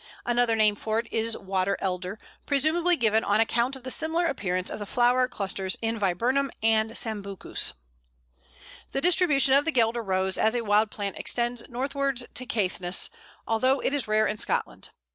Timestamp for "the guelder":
9.63-10.01